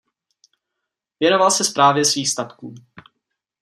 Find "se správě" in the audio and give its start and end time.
1.51-2.05